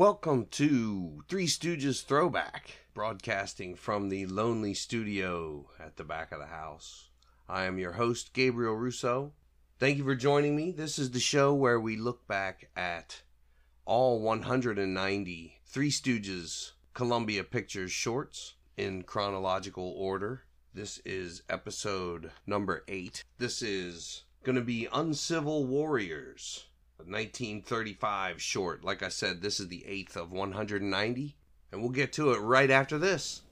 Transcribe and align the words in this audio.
Welcome 0.00 0.46
to 0.52 1.22
Three 1.28 1.46
Stooges 1.46 2.02
Throwback, 2.02 2.70
broadcasting 2.94 3.74
from 3.74 4.08
the 4.08 4.24
lonely 4.24 4.72
studio 4.72 5.68
at 5.78 5.98
the 5.98 6.04
back 6.04 6.32
of 6.32 6.38
the 6.38 6.46
house. 6.46 7.09
I 7.50 7.64
am 7.64 7.78
your 7.78 7.92
host, 7.92 8.32
Gabriel 8.32 8.76
Russo. 8.76 9.32
Thank 9.80 9.98
you 9.98 10.04
for 10.04 10.14
joining 10.14 10.54
me. 10.54 10.70
This 10.70 11.00
is 11.00 11.10
the 11.10 11.18
show 11.18 11.52
where 11.52 11.80
we 11.80 11.96
look 11.96 12.28
back 12.28 12.68
at 12.76 13.22
all 13.84 14.20
190 14.20 15.60
Three 15.66 15.90
Stooges 15.90 16.70
Columbia 16.94 17.42
Pictures 17.42 17.90
shorts 17.90 18.54
in 18.76 19.02
chronological 19.02 19.92
order. 19.96 20.44
This 20.72 20.98
is 21.04 21.42
episode 21.50 22.30
number 22.46 22.84
eight. 22.86 23.24
This 23.38 23.62
is 23.62 24.22
going 24.44 24.54
to 24.54 24.62
be 24.62 24.86
Uncivil 24.92 25.66
Warriors. 25.66 26.66
a 27.00 27.02
1935 27.02 28.40
short. 28.40 28.84
Like 28.84 29.02
I 29.02 29.08
said, 29.08 29.42
this 29.42 29.58
is 29.58 29.66
the 29.66 29.84
eighth 29.86 30.16
of 30.16 30.30
190, 30.30 31.36
and 31.72 31.80
we'll 31.80 31.90
get 31.90 32.12
to 32.12 32.30
it 32.30 32.38
right 32.38 32.70
after 32.70 32.96
this. 32.96 33.42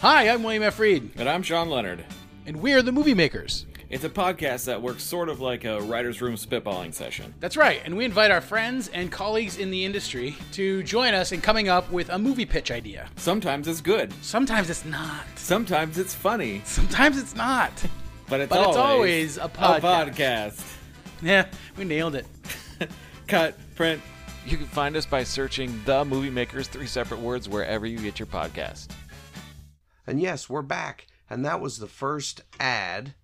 Hi, 0.00 0.28
I'm 0.28 0.42
William 0.42 0.64
F. 0.64 0.80
Reed, 0.80 1.12
And 1.14 1.28
I'm 1.28 1.44
Sean 1.44 1.70
Leonard. 1.70 2.04
And 2.46 2.56
we're 2.60 2.82
the 2.82 2.92
Movie 2.92 3.14
Makers. 3.14 3.66
It's 3.88 4.02
a 4.04 4.10
podcast 4.10 4.64
that 4.64 4.82
works 4.82 5.04
sort 5.04 5.28
of 5.28 5.40
like 5.40 5.64
a 5.64 5.80
writer's 5.82 6.20
room 6.20 6.34
spitballing 6.34 6.92
session. 6.92 7.32
That's 7.38 7.56
right, 7.56 7.80
and 7.84 7.96
we 7.96 8.04
invite 8.04 8.30
our 8.32 8.40
friends 8.40 8.88
and 8.88 9.12
colleagues 9.12 9.58
in 9.58 9.70
the 9.70 9.84
industry 9.84 10.36
to 10.52 10.82
join 10.82 11.14
us 11.14 11.30
in 11.32 11.40
coming 11.40 11.68
up 11.68 11.90
with 11.92 12.08
a 12.08 12.18
movie 12.18 12.46
pitch 12.46 12.70
idea. 12.72 13.08
Sometimes 13.16 13.68
it's 13.68 13.80
good, 13.80 14.12
Sometimes 14.22 14.70
it's 14.70 14.84
not. 14.84 15.24
sometimes 15.36 15.98
it's 15.98 16.14
funny, 16.14 16.62
Sometimes 16.64 17.16
it's 17.18 17.36
not. 17.36 17.72
but 18.28 18.40
it's, 18.40 18.50
But 18.50 18.68
it's 18.68 18.76
always, 18.76 19.38
always 19.38 19.38
a 19.38 19.48
podcast. 19.48 20.14
podcast. 20.14 20.76
Yeah, 21.22 21.46
we 21.76 21.84
nailed 21.84 22.14
it. 22.16 22.26
Cut, 23.28 23.56
print. 23.76 24.02
You 24.46 24.56
can 24.56 24.66
find 24.66 24.96
us 24.96 25.06
by 25.06 25.24
searching 25.24 25.80
The 25.84 26.04
Movie 26.04 26.30
Makers, 26.30 26.68
three 26.68 26.86
separate 26.86 27.18
words, 27.20 27.48
wherever 27.48 27.86
you 27.86 27.98
get 27.98 28.18
your 28.20 28.26
podcast. 28.26 28.88
And 30.06 30.20
yes, 30.20 30.48
we're 30.48 30.62
back. 30.62 31.06
And 31.28 31.44
that 31.44 31.60
was 31.60 31.78
the 31.78 31.88
first 31.88 32.42
ad 32.60 33.14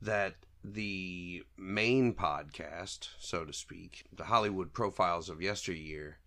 that 0.00 0.34
the 0.62 1.42
main 1.56 2.14
podcast, 2.14 3.08
so 3.18 3.44
to 3.44 3.52
speak, 3.52 4.04
the 4.12 4.24
Hollywood 4.24 4.72
Profiles 4.72 5.28
of 5.28 5.42
Yesteryear 5.42 6.18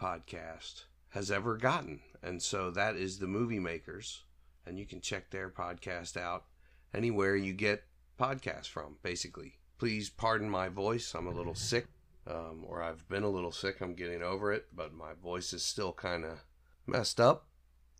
podcast, 0.00 0.84
has 1.10 1.30
ever 1.30 1.56
gotten. 1.56 2.00
And 2.22 2.42
so 2.42 2.70
that 2.72 2.96
is 2.96 3.18
the 3.18 3.26
Movie 3.26 3.60
Makers. 3.60 4.24
And 4.66 4.78
you 4.78 4.86
can 4.86 5.00
check 5.00 5.30
their 5.30 5.48
podcast 5.48 6.16
out 6.16 6.44
anywhere 6.92 7.36
you 7.36 7.52
get 7.52 7.84
podcasts 8.18 8.68
from, 8.68 8.96
basically. 9.02 9.58
Please 9.78 10.10
pardon 10.10 10.50
my 10.50 10.68
voice. 10.68 11.14
I'm 11.14 11.26
a 11.26 11.34
little 11.34 11.54
sick, 11.56 11.86
um, 12.26 12.64
or 12.66 12.82
I've 12.82 13.08
been 13.08 13.22
a 13.22 13.30
little 13.30 13.52
sick. 13.52 13.80
I'm 13.80 13.94
getting 13.94 14.22
over 14.22 14.52
it, 14.52 14.66
but 14.74 14.92
my 14.92 15.12
voice 15.14 15.52
is 15.52 15.62
still 15.62 15.92
kind 15.92 16.24
of 16.24 16.44
messed 16.86 17.20
up. 17.20 17.46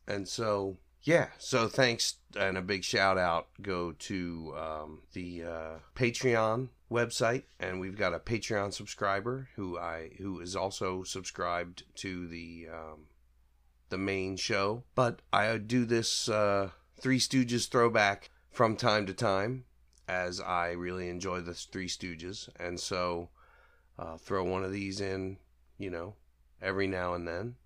And 0.06 0.26
so, 0.26 0.78
yeah, 1.02 1.28
so 1.38 1.68
thanks 1.68 2.16
and 2.36 2.58
a 2.58 2.62
big 2.62 2.84
shout 2.84 3.18
out 3.18 3.48
go 3.62 3.92
to 3.92 4.54
um, 4.56 5.02
the 5.12 5.44
uh, 5.44 5.78
Patreon 5.94 6.68
website, 6.90 7.44
and 7.58 7.80
we've 7.80 7.96
got 7.96 8.14
a 8.14 8.18
Patreon 8.18 8.72
subscriber 8.72 9.48
who 9.56 9.78
I 9.78 10.10
who 10.18 10.40
is 10.40 10.56
also 10.56 11.02
subscribed 11.04 11.84
to 11.96 12.26
the 12.26 12.68
um, 12.72 13.06
the 13.88 13.98
main 13.98 14.36
show. 14.36 14.84
But 14.94 15.20
I 15.32 15.56
do 15.58 15.84
this 15.84 16.28
uh, 16.28 16.70
Three 17.00 17.18
Stooges 17.18 17.68
throwback 17.68 18.30
from 18.50 18.76
time 18.76 19.06
to 19.06 19.14
time, 19.14 19.64
as 20.08 20.40
I 20.40 20.72
really 20.72 21.08
enjoy 21.08 21.40
the 21.40 21.54
Three 21.54 21.88
Stooges, 21.88 22.48
and 22.58 22.78
so 22.78 23.30
uh, 23.98 24.16
throw 24.16 24.44
one 24.44 24.64
of 24.64 24.72
these 24.72 25.00
in, 25.00 25.38
you 25.78 25.90
know, 25.90 26.14
every 26.60 26.86
now 26.86 27.14
and 27.14 27.26
then 27.26 27.56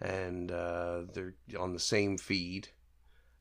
and 0.00 0.50
uh, 0.50 1.02
they're 1.12 1.34
on 1.58 1.72
the 1.72 1.80
same 1.80 2.16
feed. 2.16 2.68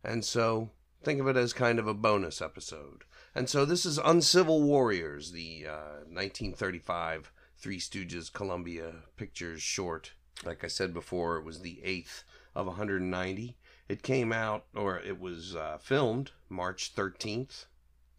And 0.04 0.24
so 0.26 0.72
think 1.04 1.22
of 1.22 1.28
it 1.28 1.38
as 1.38 1.54
kind 1.54 1.80
of 1.80 1.88
a 1.88 1.94
bonus 1.94 2.42
episode. 2.42 3.04
And 3.34 3.50
so 3.50 3.66
this 3.66 3.86
is 3.86 3.98
Uncivil 3.98 4.62
Warriors, 4.64 5.32
the 5.32 5.68
uh, 5.68 6.04
1935 6.10 7.32
Three 7.58 7.80
Stooges 7.80 8.32
Columbia 8.32 8.94
Pictures 9.18 9.62
short. 9.62 10.14
Like 10.46 10.64
I 10.64 10.68
said 10.68 10.94
before, 10.94 11.38
it 11.38 11.46
was 11.46 11.60
the 11.60 11.82
eighth 11.84 12.24
of 12.56 12.66
190. 12.68 13.58
It 13.88 14.04
came 14.04 14.32
out, 14.32 14.66
or 14.76 15.00
it 15.00 15.20
was 15.20 15.56
uh, 15.56 15.78
filmed 15.80 16.32
March 16.48 16.94
13th 16.96 17.66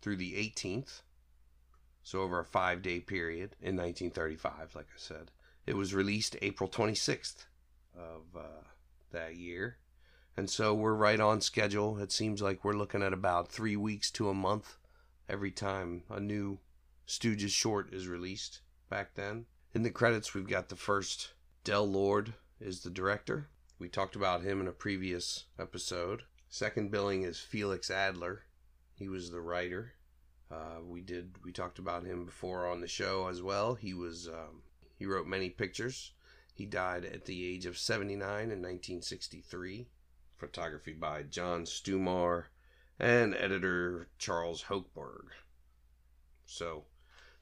through 0.02 0.16
the 0.16 0.34
18th. 0.34 1.02
So 2.02 2.20
over 2.20 2.40
a 2.40 2.44
five 2.44 2.82
day 2.82 3.00
period 3.00 3.56
in 3.60 3.76
1935, 3.76 4.74
like 4.74 4.86
I 4.86 4.98
said. 4.98 5.30
It 5.66 5.76
was 5.76 5.94
released 5.94 6.36
April 6.42 6.68
26th 6.68 7.44
of 7.96 8.22
uh, 8.36 8.64
that 9.12 9.36
year. 9.36 9.76
And 10.36 10.48
so 10.48 10.74
we're 10.74 10.94
right 10.94 11.20
on 11.20 11.40
schedule. 11.40 11.98
It 11.98 12.12
seems 12.12 12.40
like 12.40 12.64
we're 12.64 12.72
looking 12.72 13.02
at 13.02 13.12
about 13.12 13.48
three 13.48 13.76
weeks 13.76 14.10
to 14.12 14.28
a 14.28 14.34
month 14.34 14.78
every 15.28 15.50
time 15.50 16.02
a 16.08 16.20
new 16.20 16.58
Stooges 17.06 17.50
short 17.50 17.92
is 17.92 18.06
released 18.06 18.60
back 18.88 19.14
then. 19.14 19.46
In 19.74 19.82
the 19.82 19.90
credits, 19.90 20.32
we've 20.32 20.48
got 20.48 20.68
the 20.68 20.76
first 20.76 21.32
Del 21.64 21.86
Lord 21.86 22.34
is 22.60 22.80
the 22.80 22.90
director. 22.90 23.48
We 23.78 23.88
talked 23.88 24.16
about 24.16 24.42
him 24.42 24.60
in 24.60 24.68
a 24.68 24.72
previous 24.72 25.44
episode. 25.58 26.22
Second 26.48 26.90
billing 26.90 27.22
is 27.22 27.38
Felix 27.38 27.90
Adler. 27.90 28.42
He 28.94 29.08
was 29.08 29.30
the 29.30 29.40
writer. 29.40 29.94
Uh, 30.50 30.80
we 30.86 31.00
did 31.00 31.36
we 31.44 31.52
talked 31.52 31.78
about 31.78 32.04
him 32.04 32.24
before 32.24 32.66
on 32.66 32.80
the 32.80 32.88
show 32.88 33.28
as 33.28 33.40
well. 33.40 33.74
He 33.74 33.94
was 33.94 34.28
um, 34.28 34.62
he 34.98 35.06
wrote 35.06 35.26
many 35.26 35.48
pictures. 35.48 36.12
He 36.54 36.66
died 36.66 37.04
at 37.04 37.24
the 37.24 37.46
age 37.46 37.66
of 37.66 37.78
79 37.78 38.20
in 38.20 38.60
1963. 38.60 39.88
Photography 40.36 40.92
by 40.92 41.22
John 41.22 41.66
Stumar 41.66 42.50
and 42.98 43.34
editor 43.34 44.08
Charles 44.18 44.64
Hochberg. 44.64 45.28
So, 46.46 46.84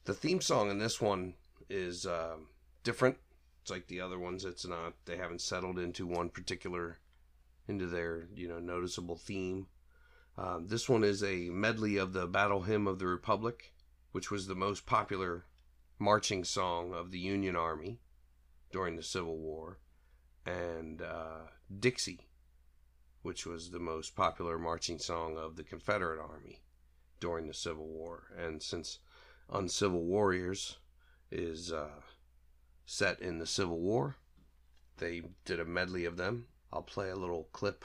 the 0.05 0.15
theme 0.15 0.41
song 0.41 0.71
in 0.71 0.79
this 0.79 1.01
one 1.01 1.35
is 1.69 2.07
um 2.07 2.49
different. 2.85 3.19
It's 3.63 3.71
like 3.71 3.87
the 3.87 4.01
other 4.01 4.19
ones. 4.19 4.45
It's 4.45 4.67
not. 4.67 4.95
They 5.05 5.17
haven't 5.17 5.41
settled 5.41 5.79
into 5.79 6.07
one 6.07 6.31
particular, 6.31 6.99
into 7.67 7.87
their 7.87 8.29
you 8.35 8.49
know 8.49 8.59
noticeable 8.59 9.17
theme. 9.17 9.67
Um, 10.37 10.69
this 10.69 10.89
one 10.89 11.03
is 11.03 11.23
a 11.23 11.49
medley 11.51 11.97
of 11.97 12.13
the 12.13 12.27
Battle 12.27 12.63
Hymn 12.63 12.87
of 12.87 12.99
the 12.99 13.07
Republic, 13.07 13.73
which 14.13 14.31
was 14.31 14.47
the 14.47 14.55
most 14.55 14.87
popular 14.87 15.47
marching 15.99 16.45
song 16.45 16.95
of 16.95 17.11
the 17.11 17.19
Union 17.19 17.57
Army 17.57 18.01
during 18.71 18.97
the 18.97 19.03
Civil 19.03 19.39
War, 19.39 19.79
and 20.47 21.03
uh, 21.03 21.49
Dixie, 21.79 22.29
which 23.23 23.47
was 23.47 23.71
the 23.71 23.79
most 23.79 24.15
popular 24.15 24.59
marching 24.59 24.99
song 24.99 25.37
of 25.37 25.57
the 25.57 25.65
Confederate 25.65 26.21
Army 26.21 26.63
during 27.21 27.47
the 27.47 27.55
Civil 27.55 27.87
War. 27.87 28.25
And 28.37 28.63
since 28.63 28.99
Uncivil 29.51 30.05
Warriors 30.05 30.79
is 31.31 31.73
uh, 31.73 32.03
set 32.85 33.21
in 33.21 33.39
the 33.39 33.47
Civil 33.47 33.81
War, 33.81 34.17
they 34.99 35.23
did 35.45 35.61
a 35.61 35.65
medley 35.65 36.05
of 36.05 36.17
them. 36.17 36.47
I'll 36.73 36.83
play 36.83 37.11
a 37.11 37.17
little 37.17 37.49
clip. 37.53 37.85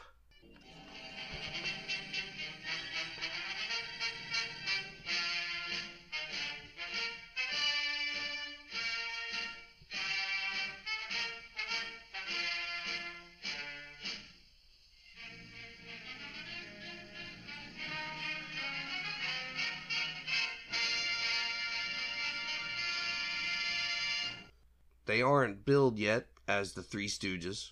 Aren't 25.44 25.66
billed 25.66 26.00
yet 26.00 26.28
as 26.48 26.72
the 26.72 26.82
Three 26.82 27.10
Stooges. 27.10 27.72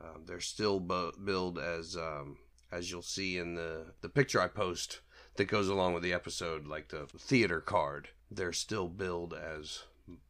Um, 0.00 0.24
they're 0.24 0.40
still 0.40 0.80
bu- 0.80 1.12
billed 1.22 1.58
as, 1.58 1.98
um, 1.98 2.38
as 2.72 2.90
you'll 2.90 3.02
see 3.02 3.36
in 3.36 3.56
the 3.56 3.92
the 4.00 4.08
picture 4.08 4.40
I 4.40 4.48
post 4.48 5.00
that 5.36 5.48
goes 5.48 5.68
along 5.68 5.92
with 5.92 6.02
the 6.02 6.14
episode, 6.14 6.66
like 6.66 6.88
the 6.88 7.04
theater 7.18 7.60
card. 7.60 8.08
They're 8.30 8.54
still 8.54 8.88
billed 8.88 9.34
as 9.34 9.82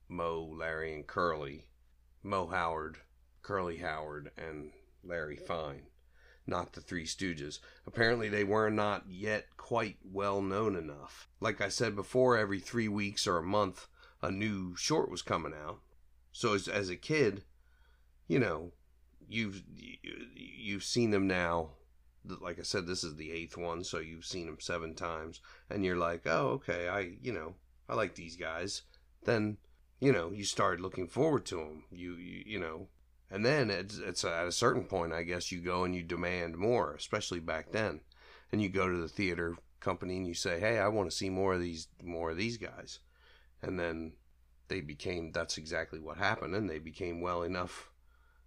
Moe, 0.08 0.52
Larry, 0.52 0.92
and 0.94 1.06
Curly. 1.06 1.68
Moe 2.24 2.48
Howard, 2.48 2.98
Curly 3.42 3.76
Howard, 3.76 4.32
and 4.36 4.72
Larry 5.04 5.36
Fine. 5.36 5.82
not 6.44 6.72
the 6.72 6.80
Three 6.80 7.06
Stooges. 7.06 7.60
Apparently, 7.86 8.28
they 8.28 8.42
were 8.42 8.68
not 8.68 9.04
yet 9.08 9.46
quite 9.56 9.98
well 10.02 10.42
known 10.42 10.74
enough. 10.74 11.28
Like 11.38 11.60
I 11.60 11.68
said 11.68 11.94
before, 11.94 12.36
every 12.36 12.58
three 12.58 12.88
weeks 12.88 13.28
or 13.28 13.38
a 13.38 13.44
month, 13.44 13.86
a 14.20 14.32
new 14.32 14.74
short 14.74 15.08
was 15.08 15.22
coming 15.22 15.54
out. 15.54 15.78
So 16.38 16.54
as, 16.54 16.68
as 16.68 16.88
a 16.88 16.94
kid, 16.94 17.42
you 18.28 18.38
know, 18.38 18.70
you've 19.28 19.60
you've 20.36 20.84
seen 20.84 21.10
them 21.10 21.26
now. 21.26 21.70
Like 22.24 22.60
I 22.60 22.62
said, 22.62 22.86
this 22.86 23.02
is 23.02 23.16
the 23.16 23.32
eighth 23.32 23.56
one, 23.56 23.82
so 23.82 23.98
you've 23.98 24.24
seen 24.24 24.46
them 24.46 24.60
seven 24.60 24.94
times, 24.94 25.40
and 25.68 25.84
you're 25.84 25.96
like, 25.96 26.26
oh, 26.26 26.60
okay, 26.60 26.88
I 26.88 27.14
you 27.20 27.32
know 27.32 27.54
I 27.88 27.96
like 27.96 28.14
these 28.14 28.36
guys. 28.36 28.82
Then 29.24 29.56
you 29.98 30.12
know 30.12 30.30
you 30.30 30.44
start 30.44 30.80
looking 30.80 31.08
forward 31.08 31.44
to 31.46 31.56
them. 31.56 31.82
You 31.90 32.12
you, 32.12 32.44
you 32.46 32.60
know 32.60 32.86
and 33.32 33.44
then 33.44 33.68
it's, 33.68 33.98
it's 33.98 34.24
at 34.24 34.46
a 34.46 34.52
certain 34.52 34.84
point, 34.84 35.12
I 35.12 35.24
guess, 35.24 35.50
you 35.50 35.60
go 35.60 35.82
and 35.82 35.92
you 35.92 36.04
demand 36.04 36.56
more, 36.56 36.94
especially 36.94 37.40
back 37.40 37.72
then. 37.72 38.00
And 38.52 38.62
you 38.62 38.68
go 38.68 38.88
to 38.88 38.96
the 38.96 39.08
theater 39.08 39.56
company 39.80 40.16
and 40.16 40.26
you 40.26 40.34
say, 40.34 40.60
"Hey, 40.60 40.78
I 40.78 40.86
want 40.86 41.10
to 41.10 41.16
see 41.16 41.30
more 41.30 41.54
of 41.54 41.60
these, 41.60 41.88
more 42.00 42.30
of 42.30 42.36
these 42.36 42.58
guys." 42.58 43.00
And 43.60 43.76
then 43.76 44.12
they 44.68 44.80
became. 44.80 45.32
That's 45.32 45.58
exactly 45.58 45.98
what 45.98 46.18
happened, 46.18 46.54
and 46.54 46.68
they 46.68 46.78
became 46.78 47.20
well 47.20 47.42
enough. 47.42 47.90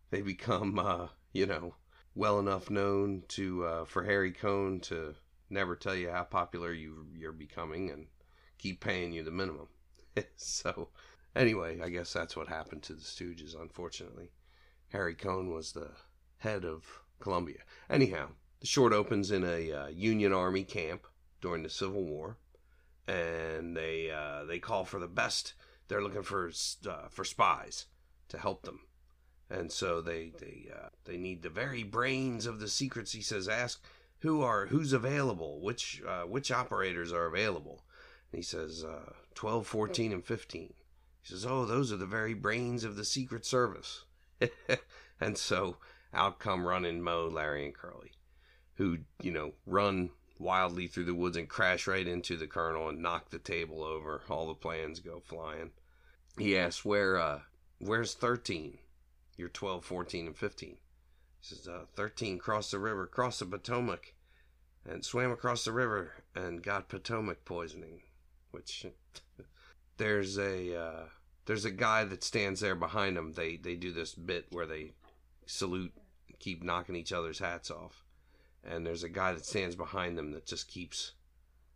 They 0.10 0.22
become, 0.22 0.78
uh, 0.80 1.08
you 1.34 1.46
know, 1.46 1.76
well 2.16 2.40
enough 2.40 2.70
known 2.70 3.24
to 3.30 3.66
uh, 3.66 3.86
for 3.86 4.04
Harry 4.04 4.32
Cohn 4.32 4.80
to 4.82 5.16
never 5.50 5.76
tell 5.76 5.96
you 5.96 6.10
how 6.10 6.24
popular 6.24 6.72
you 6.74 7.08
you're 7.14 7.32
becoming 7.32 7.90
and 7.90 8.08
keep 8.58 8.82
paying 8.82 9.14
you 9.14 9.24
the 9.24 9.32
minimum. 9.32 9.68
so, 10.36 10.90
anyway, 11.36 11.80
I 11.82 11.90
guess 11.90 12.14
that's 12.14 12.36
what 12.36 12.48
happened 12.48 12.84
to 12.84 12.94
the 12.94 13.02
Stooges, 13.02 13.60
unfortunately. 13.60 14.32
Harry 14.90 15.16
Cohn 15.16 15.50
was 15.50 15.72
the 15.72 15.92
head 16.38 16.66
of 16.66 17.02
Columbia. 17.20 17.60
Anyhow, 17.90 18.30
the 18.60 18.68
short 18.68 18.94
opens 18.94 19.32
in 19.32 19.44
a 19.44 19.72
uh, 19.72 19.88
Union 19.88 20.34
Army 20.34 20.64
camp 20.64 21.08
during 21.40 21.64
the 21.64 21.70
Civil 21.70 22.04
War, 22.04 22.38
and 23.08 23.76
they 23.76 24.12
uh, 24.12 24.44
they 24.46 24.60
call 24.60 24.86
for 24.86 25.00
the 25.00 25.08
best. 25.08 25.54
They're 25.92 26.02
looking 26.02 26.24
for 26.24 26.50
uh, 26.90 27.10
for 27.10 27.26
spies 27.26 27.88
to 28.30 28.38
help 28.38 28.64
them, 28.64 28.80
and 29.50 29.70
so 29.70 30.00
they 30.00 30.32
they 30.40 30.70
uh, 30.74 30.88
they 31.04 31.18
need 31.18 31.42
the 31.42 31.50
very 31.50 31.84
brains 31.84 32.46
of 32.46 32.62
the 32.62 32.70
secrets. 32.70 33.12
He 33.12 33.22
says, 33.22 33.50
ask 33.50 33.84
who 34.20 34.42
are 34.42 34.68
who's 34.68 34.94
available, 34.94 35.60
which 35.60 36.02
uh, 36.08 36.22
which 36.22 36.50
operators 36.50 37.12
are 37.12 37.26
available. 37.26 37.84
And 38.32 38.40
he 38.40 38.42
says, 38.42 38.86
uh, 38.86 39.12
12, 39.36 39.68
14, 39.68 40.14
and 40.14 40.26
15. 40.26 40.74
He 41.24 41.28
says, 41.28 41.46
oh, 41.46 41.66
those 41.66 41.92
are 41.92 41.98
the 41.98 42.06
very 42.06 42.34
brains 42.34 42.86
of 42.86 42.96
the 42.96 43.04
Secret 43.04 43.46
Service. 43.46 44.06
and 45.20 45.38
so 45.38 45.76
out 46.14 46.40
come 46.40 46.66
running 46.66 47.02
Moe, 47.02 47.28
Larry, 47.28 47.66
and 47.66 47.76
Curly, 47.76 48.14
who, 48.76 49.00
you 49.22 49.32
know, 49.32 49.52
run 49.66 50.12
wildly 50.40 50.88
through 50.88 51.04
the 51.04 51.14
woods 51.14 51.36
and 51.36 51.50
crash 51.50 51.86
right 51.86 52.08
into 52.08 52.38
the 52.38 52.48
colonel 52.48 52.88
and 52.88 53.02
knock 53.02 53.30
the 53.30 53.40
table 53.40 53.84
over. 53.84 54.22
All 54.30 54.48
the 54.48 54.54
plans 54.54 55.02
go 55.02 55.20
flying. 55.20 55.72
He 56.38 56.58
asks, 56.58 56.86
Where, 56.86 57.20
uh, 57.20 57.40
where's 57.80 58.14
13? 58.14 58.78
You're 59.38 59.50
12, 59.50 59.84
14, 59.84 60.28
and 60.28 60.38
15. 60.38 60.70
He 60.70 60.78
says, 61.42 61.68
uh, 61.68 61.86
13 61.96 62.38
crossed 62.38 62.72
the 62.72 62.80
river, 62.80 63.08
crossed 63.08 63.40
the 63.40 63.46
Potomac, 63.46 64.14
and 64.86 65.04
swam 65.04 65.32
across 65.32 65.66
the 65.66 65.72
river 65.72 66.24
and 66.36 66.64
got 66.64 66.90
Potomac 66.90 67.46
poisoning. 67.46 68.02
Which, 68.52 68.86
there's 69.98 70.38
a, 70.38 70.76
uh, 70.76 71.04
there's 71.46 71.66
a 71.66 71.72
guy 71.72 72.04
that 72.06 72.24
stands 72.24 72.60
there 72.60 72.76
behind 72.76 73.18
them. 73.18 73.34
They 73.34 73.58
they 73.58 73.76
do 73.76 73.92
this 73.92 74.14
bit 74.14 74.46
where 74.52 74.66
they 74.66 74.94
salute, 75.46 75.94
keep 76.40 76.64
knocking 76.64 76.96
each 76.96 77.12
other's 77.12 77.40
hats 77.40 77.72
off, 77.72 78.06
and 78.64 78.86
there's 78.86 79.04
a 79.04 79.10
guy 79.10 79.34
that 79.34 79.46
stands 79.46 79.76
behind 79.76 80.18
them 80.18 80.32
that 80.32 80.46
just 80.46 80.68
keeps 80.68 81.14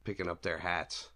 picking 0.03 0.29
up 0.29 0.41
their 0.43 0.59
hats, 0.59 1.09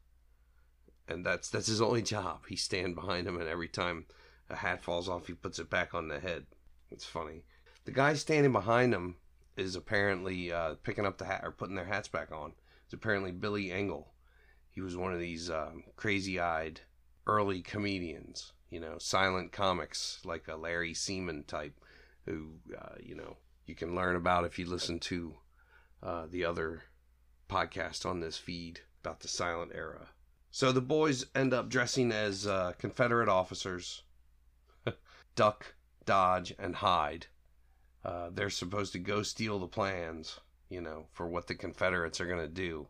and 1.09 1.25
that's 1.25 1.49
that's 1.49 1.67
his 1.67 1.81
only 1.81 2.01
job. 2.01 2.41
He 2.47 2.55
stand 2.55 2.95
behind 2.95 3.27
him, 3.27 3.39
and 3.39 3.49
every 3.49 3.67
time 3.67 4.05
a 4.49 4.55
hat 4.55 4.83
falls 4.83 5.09
off, 5.09 5.27
he 5.27 5.33
puts 5.33 5.59
it 5.59 5.69
back 5.69 5.93
on 5.93 6.07
the 6.07 6.19
head. 6.19 6.45
It's 6.91 7.05
funny. 7.05 7.43
The 7.85 7.91
guy 7.91 8.13
standing 8.13 8.51
behind 8.51 8.93
him 8.93 9.15
is 9.57 9.75
apparently 9.75 10.51
uh, 10.51 10.75
picking 10.83 11.05
up 11.05 11.17
the 11.17 11.25
hat 11.25 11.41
or 11.43 11.51
putting 11.51 11.75
their 11.75 11.85
hats 11.85 12.07
back 12.07 12.31
on. 12.31 12.53
It's 12.85 12.93
apparently 12.93 13.31
Billy 13.31 13.71
Engle. 13.71 14.13
He 14.69 14.81
was 14.81 14.95
one 14.95 15.13
of 15.13 15.19
these 15.19 15.49
um, 15.49 15.83
crazy-eyed 15.95 16.81
early 17.27 17.61
comedians, 17.61 18.53
you 18.69 18.79
know, 18.79 18.97
silent 18.99 19.51
comics 19.51 20.19
like 20.23 20.47
a 20.47 20.55
Larry 20.55 20.93
Semon 20.93 21.45
type, 21.45 21.73
who, 22.25 22.53
uh, 22.79 22.95
you 23.01 23.15
know, 23.15 23.37
you 23.65 23.75
can 23.75 23.95
learn 23.95 24.15
about 24.15 24.45
if 24.45 24.57
you 24.57 24.65
listen 24.65 24.99
to 24.99 25.35
uh, 26.01 26.25
the 26.29 26.45
other 26.45 26.83
podcast 27.49 28.05
on 28.05 28.19
this 28.19 28.37
feed 28.37 28.81
about 29.03 29.19
the 29.19 29.27
silent 29.27 29.71
era. 29.73 30.09
So 30.51 30.71
the 30.71 30.81
boys 30.81 31.25
end 31.35 31.53
up 31.53 31.69
dressing 31.69 32.11
as 32.11 32.47
uh, 32.47 32.73
Confederate 32.77 33.29
officers, 33.29 34.03
duck, 35.35 35.73
dodge, 36.05 36.53
and 36.57 36.75
hide. 36.75 37.27
Uh, 38.03 38.29
they're 38.31 38.49
supposed 38.49 38.93
to 38.93 38.99
go 38.99 39.23
steal 39.23 39.59
the 39.59 39.67
plans, 39.67 40.39
you 40.69 40.81
know, 40.81 41.05
for 41.11 41.27
what 41.27 41.47
the 41.47 41.55
Confederates 41.55 42.19
are 42.19 42.27
going 42.27 42.39
to 42.39 42.47
do 42.47 42.87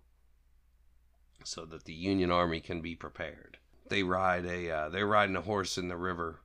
so 1.43 1.65
that 1.65 1.85
the 1.85 1.93
Union 1.93 2.31
Army 2.31 2.59
can 2.59 2.81
be 2.81 2.95
prepared 2.95 3.57
they 3.89 4.03
ride 4.03 4.45
a 4.45 4.71
uh, 4.71 4.89
they're 4.89 5.07
riding 5.07 5.35
a 5.35 5.41
horse 5.41 5.77
in 5.77 5.87
the 5.87 5.97
river. 5.97 6.39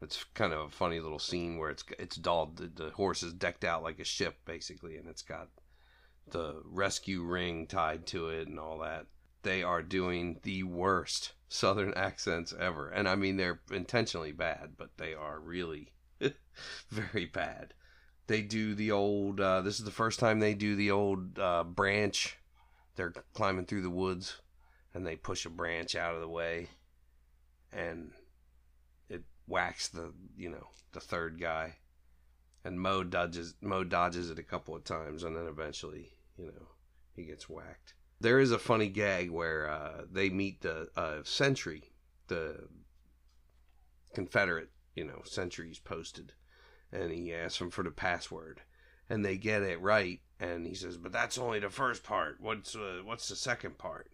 It's 0.00 0.24
kind 0.34 0.52
of 0.52 0.60
a 0.60 0.68
funny 0.68 1.00
little 1.00 1.18
scene 1.18 1.58
where 1.58 1.70
it's 1.70 1.84
it's 1.98 2.16
dolled 2.16 2.56
the, 2.56 2.66
the 2.68 2.90
horse 2.90 3.22
is 3.22 3.32
decked 3.32 3.64
out 3.64 3.82
like 3.82 3.98
a 3.98 4.04
ship 4.04 4.36
basically, 4.44 4.96
and 4.96 5.08
it's 5.08 5.22
got 5.22 5.48
the 6.30 6.62
rescue 6.64 7.22
ring 7.22 7.66
tied 7.66 8.06
to 8.08 8.28
it 8.28 8.46
and 8.46 8.58
all 8.58 8.78
that. 8.78 9.06
They 9.42 9.62
are 9.62 9.82
doing 9.82 10.40
the 10.42 10.62
worst 10.62 11.32
southern 11.48 11.92
accents 11.94 12.54
ever, 12.58 12.88
and 12.88 13.08
I 13.08 13.14
mean 13.14 13.36
they're 13.36 13.60
intentionally 13.70 14.32
bad, 14.32 14.72
but 14.76 14.96
they 14.96 15.14
are 15.14 15.38
really 15.40 15.92
very 16.90 17.26
bad. 17.26 17.74
They 18.28 18.42
do 18.42 18.74
the 18.74 18.92
old. 18.92 19.40
Uh, 19.40 19.62
this 19.62 19.78
is 19.78 19.84
the 19.84 19.90
first 19.90 20.20
time 20.20 20.38
they 20.38 20.54
do 20.54 20.76
the 20.76 20.90
old 20.90 21.38
uh, 21.38 21.64
branch. 21.64 22.38
They're 22.94 23.12
climbing 23.34 23.66
through 23.66 23.82
the 23.82 23.90
woods, 23.90 24.40
and 24.94 25.06
they 25.06 25.16
push 25.16 25.44
a 25.44 25.50
branch 25.50 25.94
out 25.94 26.14
of 26.14 26.20
the 26.20 26.28
way 26.28 26.68
and 27.72 28.12
it 29.08 29.22
whacks 29.46 29.88
the 29.88 30.12
you 30.36 30.50
know 30.50 30.68
the 30.92 31.00
third 31.00 31.40
guy, 31.40 31.76
and 32.64 32.80
Moe 32.80 33.02
dodges 33.02 33.54
Moe 33.60 33.84
dodges 33.84 34.30
it 34.30 34.38
a 34.38 34.44
couple 34.44 34.74
of 34.74 34.84
times, 34.84 35.24
and 35.24 35.36
then 35.36 35.46
eventually 35.46 36.12
you 36.36 36.46
know 36.46 36.68
he 37.16 37.24
gets 37.24 37.48
whacked. 37.48 37.94
There 38.22 38.38
is 38.38 38.52
a 38.52 38.58
funny 38.58 38.88
gag 38.88 39.30
where 39.30 39.68
uh, 39.68 40.02
they 40.10 40.30
meet 40.30 40.60
the 40.60 40.88
uh, 40.96 41.22
sentry, 41.24 41.92
the 42.28 42.68
Confederate 44.14 44.70
you 44.94 45.04
know 45.04 45.22
sentries 45.24 45.78
posted, 45.78 46.32
and 46.92 47.10
he 47.10 47.34
asks 47.34 47.58
them 47.58 47.70
for 47.70 47.82
the 47.82 47.90
password, 47.90 48.62
and 49.10 49.24
they 49.24 49.36
get 49.36 49.62
it 49.62 49.80
right, 49.80 50.20
and 50.38 50.66
he 50.66 50.74
says, 50.74 50.96
"But 50.96 51.12
that's 51.12 51.36
only 51.36 51.58
the 51.58 51.70
first 51.70 52.04
part. 52.04 52.36
What's 52.40 52.76
uh, 52.76 53.00
what's 53.04 53.28
the 53.28 53.36
second 53.36 53.78
part?" 53.78 54.10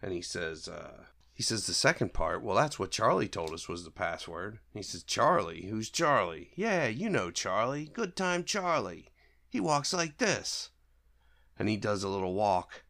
And 0.00 0.12
he 0.12 0.22
says, 0.22 0.68
uh, 0.68 1.04
he 1.32 1.42
says 1.42 1.66
the 1.66 1.74
second 1.74 2.12
part, 2.12 2.42
well, 2.42 2.54
that's 2.54 2.78
what 2.78 2.92
Charlie 2.92 3.28
told 3.28 3.52
us 3.52 3.68
was 3.68 3.84
the 3.84 3.90
password. 3.90 4.60
He 4.72 4.82
says, 4.82 5.02
Charlie? 5.02 5.66
Who's 5.66 5.90
Charlie? 5.90 6.50
Yeah, 6.54 6.86
you 6.86 7.08
know 7.08 7.30
Charlie. 7.32 7.86
Good 7.86 8.14
time 8.14 8.44
Charlie. 8.44 9.08
He 9.48 9.58
walks 9.60 9.92
like 9.92 10.18
this. 10.18 10.70
And 11.58 11.68
he 11.68 11.76
does 11.76 12.04
a 12.04 12.08
little 12.08 12.34
walk. 12.34 12.84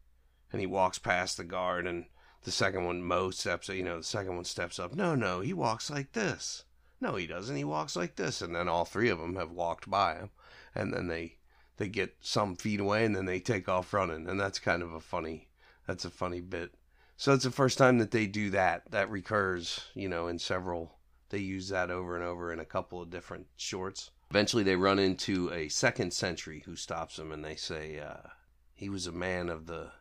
And 0.55 0.61
he 0.61 0.67
walks 0.67 0.97
past 0.97 1.35
the 1.35 1.43
guard. 1.43 1.85
And 1.85 2.05
the 2.43 2.51
second 2.51 2.85
one, 2.85 3.03
Moe 3.03 3.29
steps, 3.31 3.67
you 3.67 3.83
know, 3.83 3.97
the 3.97 4.03
second 4.03 4.35
one 4.35 4.45
steps 4.45 4.79
up. 4.79 4.95
No, 4.95 5.15
no, 5.15 5.41
he 5.41 5.51
walks 5.51 5.89
like 5.89 6.13
this. 6.13 6.63
No, 7.01 7.15
he 7.15 7.27
doesn't. 7.27 7.57
He 7.57 7.65
walks 7.65 7.97
like 7.97 8.15
this. 8.15 8.41
And 8.41 8.55
then 8.55 8.69
all 8.69 8.85
three 8.85 9.09
of 9.09 9.19
them 9.19 9.35
have 9.35 9.51
walked 9.51 9.89
by 9.89 10.15
him. 10.15 10.29
And 10.73 10.93
then 10.93 11.07
they, 11.07 11.39
they 11.75 11.89
get 11.89 12.15
some 12.21 12.55
feet 12.55 12.79
away 12.79 13.03
and 13.03 13.13
then 13.13 13.25
they 13.25 13.41
take 13.41 13.67
off 13.67 13.93
running. 13.93 14.29
And 14.29 14.39
that's 14.39 14.59
kind 14.59 14.81
of 14.81 14.93
a 14.93 15.01
funny, 15.01 15.49
that's 15.85 16.05
a 16.05 16.09
funny 16.09 16.39
bit. 16.39 16.73
So 17.17 17.33
it's 17.33 17.43
the 17.43 17.51
first 17.51 17.77
time 17.77 17.97
that 17.97 18.11
they 18.11 18.27
do 18.27 18.49
that. 18.51 18.91
That 18.91 19.09
recurs, 19.09 19.81
you 19.93 20.07
know, 20.07 20.27
in 20.27 20.39
several. 20.39 20.95
They 21.29 21.39
use 21.39 21.67
that 21.67 21.91
over 21.91 22.15
and 22.15 22.23
over 22.23 22.53
in 22.53 22.59
a 22.61 22.65
couple 22.65 23.01
of 23.01 23.09
different 23.09 23.47
shorts. 23.57 24.11
Eventually, 24.29 24.63
they 24.63 24.75
run 24.75 24.99
into 24.99 25.51
a 25.51 25.69
second 25.69 26.13
sentry 26.13 26.63
who 26.65 26.75
stops 26.75 27.17
them, 27.17 27.31
and 27.31 27.43
they 27.43 27.55
say 27.55 27.99
uh, 27.99 28.29
he 28.73 28.89
was 28.89 29.07
a 29.07 29.11
man 29.11 29.49
of 29.49 29.65
the, 29.65 29.91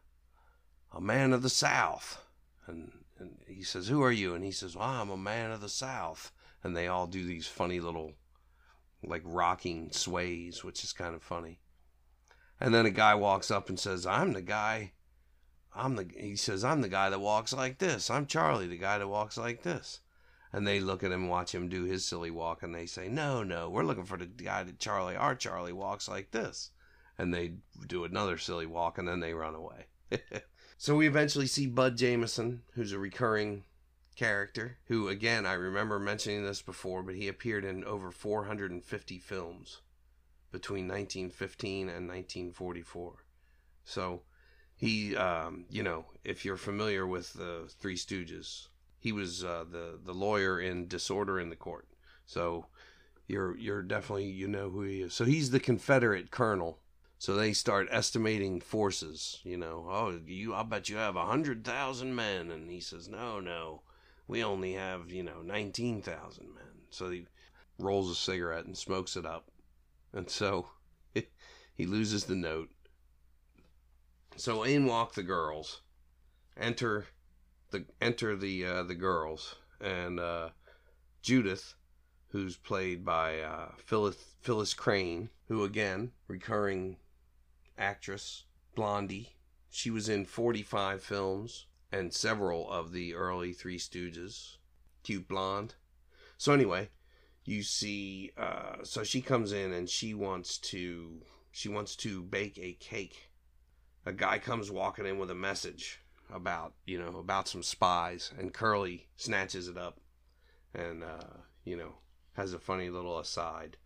a 0.94 1.00
man 1.00 1.32
of 1.32 1.42
the 1.42 1.50
South, 1.50 2.24
and 2.66 2.92
and 3.18 3.38
he 3.46 3.62
says, 3.62 3.88
"Who 3.88 4.02
are 4.02 4.12
you?" 4.12 4.34
And 4.34 4.44
he 4.44 4.52
says, 4.52 4.76
well, 4.76 4.88
"I'm 4.88 5.10
a 5.10 5.16
man 5.16 5.50
of 5.50 5.60
the 5.60 5.68
South." 5.68 6.32
And 6.62 6.76
they 6.76 6.88
all 6.88 7.06
do 7.06 7.26
these 7.26 7.46
funny 7.46 7.78
little, 7.80 8.12
like 9.02 9.22
rocking 9.24 9.92
sways, 9.92 10.64
which 10.64 10.82
is 10.82 10.92
kind 10.92 11.14
of 11.14 11.22
funny. 11.22 11.60
And 12.58 12.74
then 12.74 12.86
a 12.86 12.90
guy 12.90 13.14
walks 13.14 13.50
up 13.50 13.68
and 13.68 13.78
says, 13.78 14.06
"I'm 14.06 14.32
the 14.32 14.42
guy 14.42 14.92
I'm 15.74 15.96
the 15.96 16.08
he 16.16 16.36
says 16.36 16.64
I'm 16.64 16.80
the 16.80 16.88
guy 16.88 17.10
that 17.10 17.20
walks 17.20 17.52
like 17.52 17.78
this. 17.78 18.08
I'm 18.08 18.26
Charlie, 18.26 18.68
the 18.68 18.78
guy 18.78 18.98
that 18.98 19.08
walks 19.08 19.36
like 19.36 19.62
this. 19.62 20.00
And 20.52 20.66
they 20.66 20.78
look 20.78 21.02
at 21.02 21.10
him, 21.10 21.26
watch 21.28 21.52
him 21.52 21.68
do 21.68 21.82
his 21.82 22.06
silly 22.06 22.30
walk, 22.30 22.62
and 22.62 22.72
they 22.72 22.86
say, 22.86 23.08
"No, 23.08 23.42
no, 23.42 23.68
we're 23.68 23.84
looking 23.84 24.04
for 24.04 24.16
the 24.16 24.26
guy 24.26 24.62
that 24.62 24.78
Charlie, 24.78 25.16
our 25.16 25.34
Charlie, 25.34 25.72
walks 25.72 26.08
like 26.08 26.30
this." 26.30 26.70
and 27.18 27.32
they 27.32 27.54
do 27.86 28.04
another 28.04 28.38
silly 28.38 28.66
walk, 28.66 28.98
and 28.98 29.06
then 29.06 29.20
they 29.20 29.34
run 29.34 29.54
away. 29.54 29.86
so 30.76 30.96
we 30.96 31.06
eventually 31.06 31.46
see 31.46 31.66
Bud 31.66 31.96
Jamison, 31.96 32.62
who's 32.74 32.92
a 32.92 32.98
recurring 32.98 33.64
character, 34.16 34.78
who, 34.86 35.08
again, 35.08 35.46
I 35.46 35.54
remember 35.54 35.98
mentioning 35.98 36.44
this 36.44 36.62
before, 36.62 37.02
but 37.02 37.14
he 37.14 37.28
appeared 37.28 37.64
in 37.64 37.84
over 37.84 38.10
450 38.10 39.18
films 39.18 39.80
between 40.52 40.86
1915 40.86 41.88
and 41.88 42.08
1944. 42.08 43.24
So 43.84 44.22
he, 44.76 45.16
um, 45.16 45.64
you 45.68 45.82
know, 45.82 46.06
if 46.24 46.44
you're 46.44 46.56
familiar 46.56 47.06
with 47.06 47.32
the 47.34 47.68
Three 47.80 47.96
Stooges, 47.96 48.68
he 48.98 49.12
was 49.12 49.44
uh, 49.44 49.64
the 49.70 49.98
the 50.02 50.14
lawyer 50.14 50.58
in 50.58 50.88
Disorder 50.88 51.38
in 51.38 51.50
the 51.50 51.56
Court. 51.56 51.86
So 52.24 52.66
you're 53.26 53.56
you're 53.58 53.82
definitely 53.82 54.30
you 54.30 54.48
know 54.48 54.70
who 54.70 54.82
he 54.82 55.02
is. 55.02 55.12
So 55.12 55.24
he's 55.24 55.50
the 55.50 55.60
Confederate 55.60 56.30
colonel. 56.30 56.78
So 57.24 57.34
they 57.34 57.54
start 57.54 57.88
estimating 57.90 58.60
forces. 58.60 59.40
You 59.44 59.56
know, 59.56 59.86
oh, 59.88 60.20
you 60.26 60.54
I 60.54 60.62
bet 60.62 60.90
you 60.90 60.98
have 60.98 61.16
a 61.16 61.24
hundred 61.24 61.64
thousand 61.64 62.14
men, 62.14 62.50
and 62.50 62.70
he 62.70 62.80
says, 62.80 63.08
no, 63.08 63.40
no, 63.40 63.80
we 64.28 64.44
only 64.44 64.74
have 64.74 65.10
you 65.10 65.22
know 65.22 65.40
nineteen 65.40 66.02
thousand 66.02 66.54
men. 66.54 66.84
So 66.90 67.08
he 67.08 67.26
rolls 67.78 68.10
a 68.10 68.14
cigarette 68.14 68.66
and 68.66 68.76
smokes 68.76 69.16
it 69.16 69.24
up, 69.24 69.50
and 70.12 70.28
so 70.28 70.68
he 71.14 71.86
loses 71.86 72.24
the 72.24 72.34
note. 72.34 72.68
So 74.36 74.62
in 74.62 74.84
walk 74.84 75.14
the 75.14 75.22
girls. 75.22 75.80
Enter 76.58 77.06
the 77.70 77.86
enter 78.02 78.36
the 78.36 78.66
uh, 78.66 78.82
the 78.82 78.94
girls 78.94 79.54
and 79.80 80.20
uh, 80.20 80.50
Judith, 81.22 81.72
who's 82.28 82.58
played 82.58 83.02
by 83.02 83.40
uh, 83.40 83.70
Phyllis 83.78 84.36
Phyllis 84.42 84.74
Crane, 84.74 85.30
who 85.48 85.64
again 85.64 86.12
recurring 86.28 86.98
actress, 87.78 88.44
Blondie. 88.74 89.36
She 89.70 89.90
was 89.90 90.08
in 90.08 90.24
45 90.24 91.02
films 91.02 91.66
and 91.90 92.12
several 92.12 92.70
of 92.70 92.92
the 92.92 93.14
early 93.14 93.52
Three 93.52 93.78
Stooges. 93.78 94.56
Cute 95.02 95.28
blonde. 95.28 95.74
So 96.38 96.52
anyway, 96.52 96.90
you 97.44 97.62
see, 97.62 98.32
uh, 98.36 98.76
so 98.82 99.04
she 99.04 99.20
comes 99.20 99.52
in 99.52 99.72
and 99.72 99.88
she 99.88 100.14
wants 100.14 100.58
to 100.58 101.22
she 101.52 101.68
wants 101.68 101.94
to 101.96 102.22
bake 102.22 102.58
a 102.58 102.72
cake. 102.72 103.30
A 104.06 104.12
guy 104.12 104.38
comes 104.38 104.70
walking 104.70 105.06
in 105.06 105.18
with 105.18 105.30
a 105.30 105.34
message 105.34 106.00
about 106.32 106.74
you 106.86 106.98
know 106.98 107.18
about 107.18 107.48
some 107.48 107.62
spies, 107.62 108.32
and 108.38 108.52
Curly 108.52 109.08
snatches 109.16 109.68
it 109.68 109.76
up, 109.76 110.00
and 110.74 111.04
uh, 111.04 111.38
you 111.64 111.76
know 111.76 111.94
has 112.34 112.52
a 112.52 112.58
funny 112.58 112.90
little 112.90 113.18
aside. 113.18 113.76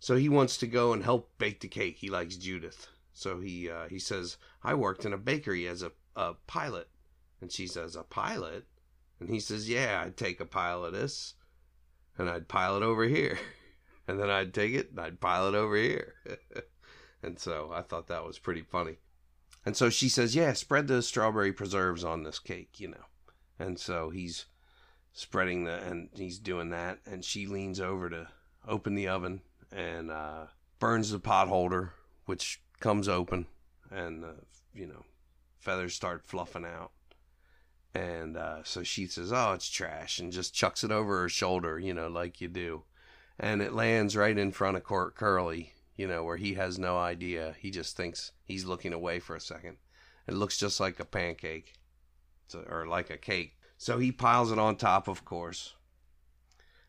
So 0.00 0.16
he 0.16 0.28
wants 0.28 0.56
to 0.58 0.66
go 0.66 0.92
and 0.92 1.04
help 1.04 1.30
bake 1.38 1.60
the 1.60 1.68
cake. 1.68 1.98
He 1.98 2.10
likes 2.10 2.36
Judith, 2.36 2.88
so 3.14 3.40
he 3.40 3.70
uh, 3.70 3.88
he 3.88 3.98
says, 3.98 4.36
"I 4.62 4.74
worked 4.74 5.06
in 5.06 5.14
a 5.14 5.18
bakery 5.18 5.66
as 5.66 5.82
a, 5.82 5.92
a 6.14 6.34
pilot," 6.46 6.88
and 7.40 7.50
she 7.50 7.66
says, 7.66 7.96
"A 7.96 8.02
pilot," 8.02 8.66
and 9.18 9.30
he 9.30 9.40
says, 9.40 9.68
"Yeah, 9.68 10.02
I'd 10.04 10.18
take 10.18 10.40
a 10.40 10.90
this, 10.90 11.34
and 12.18 12.28
I'd 12.28 12.48
pile 12.48 12.76
it 12.76 12.82
over 12.82 13.04
here, 13.04 13.38
and 14.06 14.20
then 14.20 14.28
I'd 14.28 14.52
take 14.52 14.74
it 14.74 14.90
and 14.90 15.00
I'd 15.00 15.20
pile 15.20 15.48
it 15.48 15.54
over 15.54 15.76
here." 15.76 16.14
and 17.22 17.38
so 17.38 17.70
I 17.72 17.80
thought 17.80 18.08
that 18.08 18.26
was 18.26 18.38
pretty 18.38 18.62
funny. 18.62 18.98
And 19.66 19.76
so 19.76 19.88
she 19.88 20.08
says, 20.08 20.36
Yeah, 20.36 20.52
spread 20.52 20.88
the 20.88 21.02
strawberry 21.02 21.52
preserves 21.52 22.04
on 22.04 22.22
this 22.22 22.38
cake, 22.38 22.78
you 22.78 22.88
know. 22.88 23.06
And 23.58 23.78
so 23.78 24.10
he's 24.10 24.46
spreading 25.12 25.64
the, 25.64 25.82
and 25.82 26.10
he's 26.14 26.38
doing 26.38 26.70
that. 26.70 26.98
And 27.06 27.24
she 27.24 27.46
leans 27.46 27.80
over 27.80 28.10
to 28.10 28.28
open 28.66 28.94
the 28.94 29.08
oven 29.08 29.40
and 29.72 30.10
uh, 30.10 30.46
burns 30.78 31.10
the 31.10 31.18
pot 31.18 31.48
holder, 31.48 31.94
which 32.26 32.60
comes 32.80 33.08
open. 33.08 33.46
And, 33.90 34.24
you 34.74 34.86
know, 34.86 35.04
feathers 35.58 35.94
start 35.94 36.26
fluffing 36.26 36.64
out. 36.64 36.90
And 37.94 38.36
uh, 38.36 38.64
so 38.64 38.82
she 38.82 39.06
says, 39.06 39.32
Oh, 39.32 39.52
it's 39.52 39.68
trash, 39.68 40.18
and 40.18 40.32
just 40.32 40.52
chucks 40.52 40.82
it 40.82 40.90
over 40.90 41.20
her 41.22 41.28
shoulder, 41.28 41.78
you 41.78 41.94
know, 41.94 42.08
like 42.08 42.40
you 42.40 42.48
do. 42.48 42.82
And 43.38 43.62
it 43.62 43.72
lands 43.72 44.16
right 44.16 44.36
in 44.36 44.50
front 44.50 44.76
of 44.76 44.82
Court 44.82 45.14
Curly, 45.14 45.72
you 45.96 46.08
know, 46.08 46.24
where 46.24 46.36
he 46.36 46.54
has 46.54 46.78
no 46.78 46.98
idea. 46.98 47.54
He 47.58 47.70
just 47.70 47.96
thinks 47.96 48.32
he's 48.44 48.64
looking 48.64 48.92
away 48.92 49.20
for 49.20 49.36
a 49.36 49.40
second. 49.40 49.76
It 50.26 50.34
looks 50.34 50.58
just 50.58 50.80
like 50.80 50.98
a 50.98 51.04
pancake, 51.04 51.74
or 52.68 52.86
like 52.86 53.10
a 53.10 53.16
cake. 53.16 53.58
So 53.76 53.98
he 53.98 54.10
piles 54.10 54.50
it 54.50 54.58
on 54.58 54.76
top, 54.76 55.08
of 55.08 55.24
course, 55.24 55.74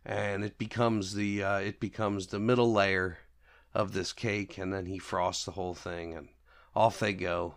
and 0.06 0.44
it 0.44 0.58
becomes 0.58 1.14
the 1.14 1.44
uh, 1.44 1.58
it 1.58 1.80
becomes 1.80 2.28
the 2.28 2.40
middle 2.40 2.72
layer 2.72 3.20
of 3.76 3.92
this 3.94 4.14
cake, 4.14 4.58
and 4.58 4.74
then 4.74 4.88
he 4.88 4.98
frosts 4.98 5.46
the 5.46 5.52
whole 5.52 5.76
thing, 5.76 6.16
and 6.16 6.30
off 6.76 7.00
they 7.00 7.14
go 7.14 7.56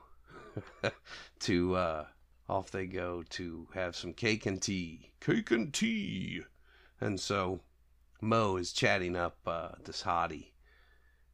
to 1.41 1.77
uh, 1.77 2.07
off 2.49 2.71
they 2.71 2.87
go 2.87 3.23
to 3.31 3.69
have 3.75 3.97
some 3.97 4.13
cake 4.13 4.45
and 4.45 4.61
tea, 4.61 5.13
cake 5.21 5.51
and 5.51 5.73
tea, 5.73 6.43
and 7.01 7.19
so 7.19 7.61
Moe 8.21 8.57
is 8.57 8.73
chatting 8.73 9.17
up 9.17 9.39
uh, 9.47 9.71
this 9.85 10.03
hottie 10.03 10.53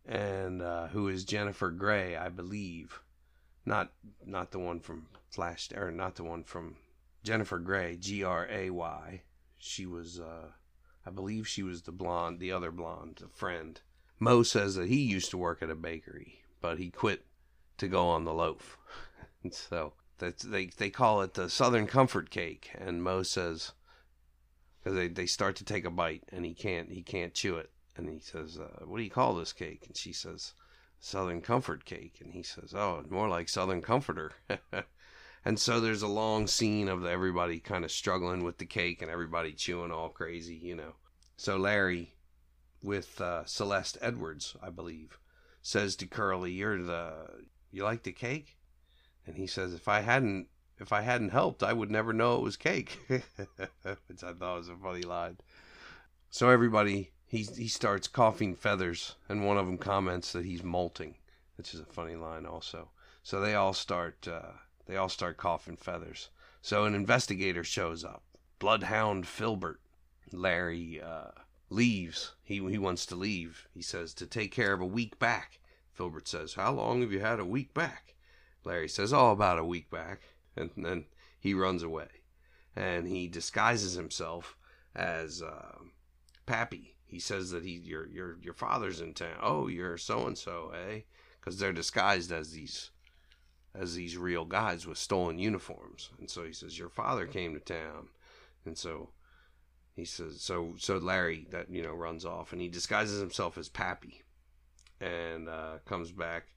and 0.07 0.61
uh, 0.61 0.89
who 0.89 1.09
is 1.09 1.25
Jennifer 1.25 1.71
Gray, 1.71 2.17
I 2.17 2.29
believe. 2.29 3.01
Not 3.65 3.93
not 4.25 4.51
the 4.51 4.59
one 4.59 4.81
from 4.81 5.07
Flash, 5.31 5.71
or 5.75 5.91
not 5.91 6.17
the 6.17 6.25
one 6.25 6.45
from 6.45 6.77
Jennifer 7.23 7.59
Grey, 7.59 7.97
G 7.97 8.23
R 8.23 8.47
A 8.51 8.71
Y. 8.71 9.23
She 9.57 9.87
was, 9.87 10.21
uh, 10.21 10.49
I 11.07 11.11
believe, 11.11 11.49
she 11.49 11.63
was 11.63 11.83
the 11.83 11.93
blonde, 11.93 12.39
the 12.39 12.53
other 12.53 12.71
blonde, 12.71 13.21
the 13.23 13.29
friend. 13.29 13.81
Moe 14.19 14.43
says 14.43 14.75
that 14.77 14.89
he 14.89 15.01
used 15.01 15.31
to 15.31 15.39
work 15.39 15.63
at 15.63 15.71
a 15.71 15.75
bakery, 15.75 16.45
but 16.61 16.79
he 16.79 16.91
quit 16.91 17.27
to 17.79 17.89
go 17.89 18.09
on 18.09 18.25
the 18.25 18.35
loaf. 18.35 18.79
and 19.43 19.53
so 19.55 19.95
that's 20.19 20.43
they 20.45 20.67
they 20.67 20.91
call 20.91 21.23
it 21.23 21.35
the 21.35 21.51
Southern 21.51 21.87
Comfort 21.87 22.31
Cake, 22.31 22.71
and 22.75 23.03
Moe 23.03 23.23
says 23.23 23.73
because 24.79 24.97
they, 24.97 25.09
they 25.09 25.27
start 25.27 25.57
to 25.57 25.65
take 25.65 25.85
a 25.85 25.91
bite 25.91 26.25
and 26.31 26.45
he 26.45 26.55
can't 26.55 26.91
he 26.91 27.03
can't 27.03 27.35
chew 27.35 27.57
it 27.57 27.71
and 27.97 28.09
he 28.09 28.19
says, 28.19 28.59
uh, 28.59 28.85
"What 28.85 28.99
do 28.99 29.05
you 29.05 29.11
call 29.11 29.35
this 29.35 29.53
cake?" 29.53 29.87
And 29.87 29.97
she 29.97 30.13
says, 30.13 30.53
"Southern 31.01 31.41
Comfort 31.41 31.85
Cake." 31.85 32.19
And 32.21 32.33
he 32.33 32.43
says, 32.43 32.75
"Oh, 32.75 33.05
more 33.09 33.29
like 33.29 33.49
Southern 33.49 33.83
Comforter." 33.83 34.33
and 35.45 35.59
so 35.59 35.81
there's 35.81 36.03
a 36.03 36.09
long 36.09 36.47
scene 36.47 36.89
of 36.89 37.05
everybody 37.05 37.61
kind 37.61 37.85
of 37.85 37.93
struggling 37.93 38.43
with 38.43 38.59
the 38.59 38.67
cake 38.67 39.01
and 39.01 39.11
everybody 39.11 39.53
chewing 39.53 39.93
all 39.93 40.09
crazy, 40.09 40.57
you 40.57 40.75
know. 40.75 40.95
So 41.37 41.57
Larry, 41.57 42.15
with 42.85 43.21
uh, 43.21 43.45
Celeste 43.47 43.97
Edwards, 44.01 44.57
I 44.63 44.69
believe, 44.69 45.19
says 45.63 45.97
to 45.97 46.07
Curly, 46.07 46.53
"You're 46.53 46.83
the 46.83 47.47
you 47.73 47.83
like 47.83 48.03
the 48.03 48.13
cake?" 48.13 48.59
And 49.27 49.37
he 49.37 49.47
says, 49.47 49.75
"If 49.75 49.89
I 49.89 50.01
hadn't." 50.01 50.49
If 50.81 50.93
I 50.93 51.03
hadn't 51.03 51.29
helped, 51.29 51.63
I 51.63 51.73
would 51.73 51.91
never 51.91 52.13
know 52.13 52.35
it 52.35 52.43
was 52.43 52.57
cake, 52.57 52.99
which 53.07 54.25
I 54.25 54.33
thought 54.33 54.59
was 54.59 54.69
a 54.69 54.75
funny 54.75 55.03
line. 55.03 55.39
So 56.31 56.51
everybody 56.51 57.13
he 57.27 57.45
he 57.45 57.69
starts 57.69 58.09
coughing 58.09 58.57
feathers, 58.57 59.15
and 59.29 59.47
one 59.47 59.57
of 59.57 59.67
them 59.67 59.79
comments 59.79 60.33
that 60.33 60.45
he's 60.45 60.65
molting, 60.65 61.15
which 61.57 61.75
is 61.75 61.81
a 61.81 61.85
funny 61.87 62.17
line 62.17 62.45
also. 62.45 62.91
So 63.23 63.41
they 63.41 63.55
all 63.55 63.73
start 63.73 64.27
uh, 64.27 64.53
they 64.87 64.97
all 64.97 65.09
start 65.09 65.37
coughing 65.37 65.77
feathers. 65.77 66.31
So 66.61 66.85
an 66.85 66.95
investigator 66.95 67.63
shows 67.63 68.05
up, 68.05 68.25
Bloodhound 68.59 69.29
Filbert. 69.29 69.81
Larry 70.33 71.01
uh, 71.01 71.31
leaves. 71.75 72.35
He 72.43 72.57
he 72.57 72.79
wants 72.79 73.07
to 73.07 73.17
leave. 73.17 73.69
He 73.73 73.83
says 73.83 74.15
to 74.15 74.27
take 74.27 74.53
care 74.53 74.73
of 74.73 74.81
a 74.81 74.87
weak 74.87 75.19
back. 75.19 75.61
Filbert 75.93 76.29
says, 76.29 76.55
"How 76.55 76.73
long 76.73 77.01
have 77.01 77.13
you 77.13 77.21
had 77.21 77.41
a 77.41 77.45
weak 77.45 77.75
back?" 77.75 78.15
Larry 78.65 78.89
says, 78.89 79.13
"Oh, 79.13 79.31
about 79.31 79.59
a 79.59 79.65
week 79.65 79.91
back." 79.91 80.21
And 80.57 80.71
then 80.77 81.07
he 81.39 81.55
runs 81.55 81.83
away, 81.83 82.23
and 82.75 83.07
he 83.09 83.29
disguises 83.29 83.95
himself 83.95 84.57
as 84.95 85.43
uh, 85.43 85.79
Pappy 86.47 86.95
he 87.15 87.21
says 87.21 87.53
that 87.53 87.65
he 87.65 87.75
your 87.75 88.09
your 88.09 88.39
your 88.43 88.55
father's 88.55 89.01
in 89.01 89.15
town. 89.15 89.39
Oh, 89.41 89.69
you're 89.69 89.97
so 89.97 90.27
and 90.27 90.37
so, 90.37 90.73
eh? 90.75 91.03
Because 91.39 91.61
they're 91.61 91.73
disguised 91.73 92.33
as 92.33 92.51
these 92.51 92.91
as 93.73 93.95
these 93.95 94.17
real 94.17 94.45
guys 94.45 94.85
with 94.85 94.99
stolen 94.99 95.39
uniforms. 95.39 96.11
And 96.19 96.29
so 96.29 96.43
he 96.43 96.53
says 96.53 96.77
your 96.77 96.89
father 96.89 97.29
came 97.29 97.55
to 97.55 97.61
town, 97.61 98.09
and 98.65 98.77
so 98.77 99.11
he 99.95 100.05
says 100.05 100.41
so 100.41 100.75
so 100.79 100.99
Larry 100.99 101.47
that 101.51 101.71
you 101.71 101.83
know 101.83 101.95
runs 101.95 102.25
off 102.25 102.53
and 102.53 102.61
he 102.61 102.69
disguises 102.69 103.21
himself 103.21 103.57
as 103.57 103.69
Pappy, 103.69 104.23
and 105.01 105.49
uh, 105.49 105.79
comes 105.85 106.11
back. 106.11 106.49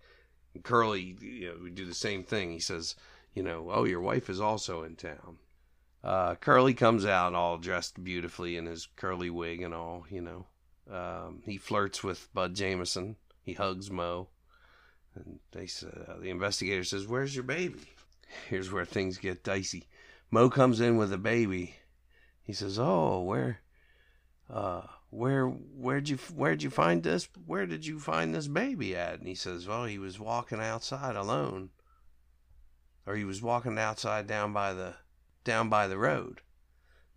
And 0.53 0.63
Curly, 0.63 1.15
you 1.22 1.50
know, 1.50 1.63
we 1.63 1.70
do 1.70 1.86
the 1.86 1.94
same 1.94 2.24
thing. 2.24 2.51
He 2.51 2.60
says, 2.60 2.96
you 3.34 3.44
know, 3.44 3.70
oh, 3.72 3.84
your 3.84 4.01
wife 4.01 4.29
is 4.29 4.41
also 4.41 4.84
in 4.84 4.96
town. 4.96 5.38
Uh, 6.03 6.36
Curly 6.36 6.74
comes 6.74 7.06
out 7.06 7.34
all 7.34 7.58
dressed 7.58 8.03
beautifully 8.03 8.56
in 8.56 8.65
his 8.65 8.88
curly 8.96 9.29
wig 9.29 9.62
and 9.62 9.74
all, 9.74 10.06
you 10.10 10.22
know. 10.22 10.46
Um, 10.91 11.41
he 11.46 11.58
flirts 11.58 12.03
with 12.03 12.34
Bud 12.34 12.56
Jamison. 12.56 13.17
He 13.44 13.53
hugs 13.53 13.91
Moe. 13.91 14.29
And 15.15 15.39
they 15.51 15.65
uh, 15.65 16.20
the 16.20 16.29
investigator 16.29 16.84
says, 16.84 17.08
Where's 17.08 17.36
your 17.36 17.44
baby? 17.44 17.82
Here's 18.50 18.72
where 18.72 18.86
things 18.86 19.17
get 19.17 19.44
dicey. 19.44 19.88
Moe 20.32 20.50
comes 20.50 20.79
in 20.79 20.98
with 20.98 21.12
a 21.13 21.17
baby. 21.17 21.75
He 22.47 22.53
says, 22.53 22.79
Oh, 22.79 23.21
where, 23.21 23.59
uh, 24.49 24.83
where 25.09 25.47
where'd 25.47 26.09
you 26.09 26.17
where'd 26.33 26.63
you 26.63 26.69
find 26.69 27.03
this 27.03 27.29
where 27.45 27.65
did 27.65 27.85
you 27.85 27.99
find 27.99 28.33
this 28.33 28.47
baby 28.47 28.95
at? 28.95 29.19
And 29.19 29.27
he 29.27 29.35
says 29.35 29.67
well 29.67 29.85
he 29.85 29.97
was 29.97 30.19
walking 30.19 30.59
outside 30.59 31.15
alone 31.15 31.69
or 33.05 33.15
he 33.15 33.23
was 33.23 33.41
walking 33.41 33.77
outside 33.77 34.27
down 34.27 34.51
by 34.51 34.73
the 34.73 34.95
down 35.43 35.69
by 35.69 35.87
the 35.87 35.97
road. 35.97 36.41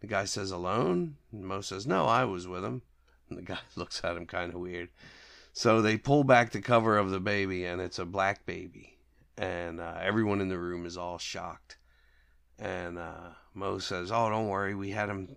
The 0.00 0.06
guy 0.06 0.24
says 0.24 0.50
alone? 0.50 1.16
And 1.32 1.44
mo 1.44 1.60
says 1.60 1.86
no 1.86 2.06
i 2.06 2.24
was 2.24 2.46
with 2.46 2.64
him. 2.64 2.82
And 3.28 3.38
the 3.38 3.42
guy 3.54 3.58
looks 3.74 4.00
at 4.04 4.16
him 4.16 4.26
kind 4.26 4.54
of 4.54 4.60
weird. 4.60 4.88
So 5.52 5.82
they 5.82 5.96
pull 5.96 6.22
back 6.22 6.50
the 6.50 6.60
cover 6.60 6.96
of 6.96 7.10
the 7.10 7.20
baby 7.20 7.64
and 7.64 7.80
it's 7.80 7.98
a 7.98 8.04
black 8.04 8.46
baby. 8.46 8.98
And 9.36 9.80
uh, 9.80 9.96
everyone 10.00 10.40
in 10.40 10.48
the 10.48 10.58
room 10.58 10.86
is 10.86 10.96
all 10.96 11.18
shocked 11.18 11.76
and 12.60 12.98
uh, 12.98 13.30
mo 13.54 13.78
says 13.78 14.12
oh 14.12 14.28
don't 14.28 14.48
worry 14.48 14.74
we 14.74 14.90
had 14.90 15.08
him 15.08 15.36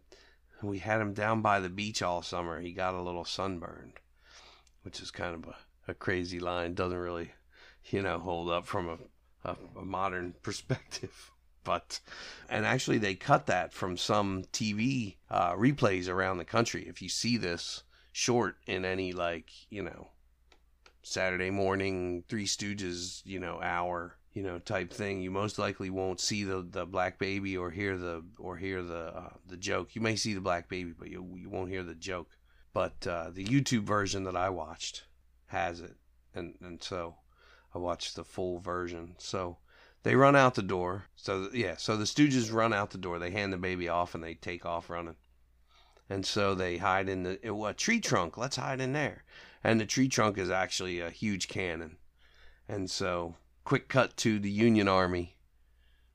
we 0.63 0.79
had 0.79 1.01
him 1.01 1.13
down 1.13 1.41
by 1.41 1.59
the 1.59 1.69
beach 1.69 2.01
all 2.01 2.21
summer. 2.21 2.59
He 2.59 2.71
got 2.71 2.93
a 2.93 3.01
little 3.01 3.25
sunburned, 3.25 3.99
which 4.83 5.01
is 5.01 5.11
kind 5.11 5.35
of 5.35 5.45
a, 5.45 5.91
a 5.91 5.93
crazy 5.93 6.39
line. 6.39 6.73
Doesn't 6.73 6.97
really, 6.97 7.33
you 7.89 8.01
know, 8.01 8.19
hold 8.19 8.49
up 8.49 8.65
from 8.65 8.89
a, 8.89 9.49
a, 9.49 9.55
a 9.79 9.85
modern 9.85 10.35
perspective. 10.43 11.31
But, 11.63 12.01
and 12.49 12.65
actually, 12.65 12.97
they 12.97 13.15
cut 13.15 13.45
that 13.45 13.71
from 13.71 13.95
some 13.95 14.43
TV 14.51 15.15
uh, 15.29 15.53
replays 15.53 16.09
around 16.09 16.37
the 16.37 16.45
country. 16.45 16.85
If 16.87 17.01
you 17.01 17.07
see 17.07 17.37
this 17.37 17.83
short 18.11 18.57
in 18.67 18.83
any, 18.83 19.13
like, 19.13 19.49
you 19.69 19.81
know, 19.81 20.09
Saturday 21.03 21.51
morning, 21.51 22.25
Three 22.27 22.45
Stooges, 22.45 23.21
you 23.25 23.39
know, 23.39 23.61
hour 23.61 24.17
you 24.33 24.41
know 24.41 24.57
type 24.59 24.91
thing 24.91 25.21
you 25.21 25.29
most 25.29 25.59
likely 25.59 25.89
won't 25.89 26.19
see 26.19 26.43
the 26.43 26.65
the 26.67 26.85
black 26.85 27.19
baby 27.19 27.55
or 27.55 27.69
hear 27.69 27.97
the 27.97 28.23
or 28.39 28.57
hear 28.57 28.81
the 28.81 29.15
uh, 29.15 29.29
the 29.47 29.57
joke. 29.57 29.95
You 29.95 30.01
may 30.01 30.15
see 30.15 30.33
the 30.33 30.41
black 30.41 30.67
baby 30.67 30.93
but 30.97 31.09
you 31.09 31.37
you 31.37 31.49
won't 31.49 31.69
hear 31.69 31.83
the 31.83 31.95
joke. 31.95 32.29
But 32.73 33.05
uh, 33.05 33.29
the 33.31 33.45
YouTube 33.45 33.83
version 33.83 34.23
that 34.23 34.35
I 34.35 34.49
watched 34.49 35.03
has 35.47 35.79
it. 35.79 35.95
And 36.33 36.55
and 36.61 36.81
so 36.81 37.17
I 37.73 37.77
watched 37.77 38.15
the 38.15 38.23
full 38.23 38.59
version. 38.59 39.15
So 39.19 39.57
they 40.01 40.15
run 40.15 40.35
out 40.35 40.55
the 40.55 40.63
door. 40.63 41.05
So 41.15 41.49
yeah 41.53 41.75
so 41.77 41.95
the 41.95 42.05
Stooges 42.05 42.51
run 42.51 42.73
out 42.73 42.89
the 42.89 42.97
door. 42.97 43.19
They 43.19 43.31
hand 43.31 43.53
the 43.53 43.57
baby 43.57 43.87
off 43.87 44.15
and 44.15 44.23
they 44.23 44.33
take 44.33 44.65
off 44.65 44.89
running. 44.89 45.17
And 46.09 46.25
so 46.25 46.55
they 46.55 46.77
hide 46.77 47.07
in 47.07 47.23
the 47.23 47.65
a 47.65 47.73
tree 47.73 47.99
trunk. 47.99 48.35
Let's 48.37 48.55
hide 48.55 48.81
in 48.81 48.93
there. 48.93 49.23
And 49.63 49.79
the 49.79 49.85
tree 49.85 50.09
trunk 50.09 50.39
is 50.39 50.49
actually 50.49 50.99
a 50.99 51.11
huge 51.11 51.47
cannon. 51.47 51.97
And 52.67 52.89
so 52.89 53.35
quick 53.63 53.87
cut 53.87 54.17
to 54.17 54.39
the 54.39 54.51
Union 54.51 54.87
Army 54.87 55.37